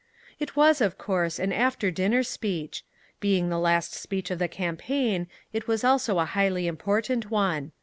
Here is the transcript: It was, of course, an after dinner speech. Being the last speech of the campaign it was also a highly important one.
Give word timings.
It 0.39 0.55
was, 0.55 0.81
of 0.81 0.97
course, 0.97 1.37
an 1.37 1.53
after 1.53 1.91
dinner 1.91 2.23
speech. 2.23 2.83
Being 3.19 3.49
the 3.49 3.59
last 3.59 3.93
speech 3.93 4.31
of 4.31 4.39
the 4.39 4.47
campaign 4.47 5.27
it 5.53 5.67
was 5.67 5.83
also 5.83 6.17
a 6.17 6.25
highly 6.25 6.65
important 6.65 7.29
one. 7.29 7.71